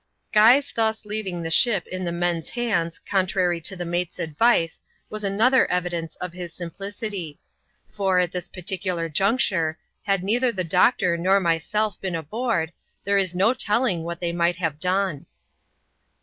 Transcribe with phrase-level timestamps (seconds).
[0.31, 4.81] Guy's thus leaving the ship in the men's hands, contrary to the mate's advice,
[5.11, 7.37] was another evidence of his simplicity;
[7.87, 13.35] for, at this particular juncture, had neither the doctor nor myself been aboard, there is
[13.35, 15.27] no telling what they might have done.